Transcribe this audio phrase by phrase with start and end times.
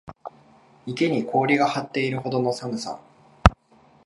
[0.87, 2.99] 池に氷が張っているほどの寒さ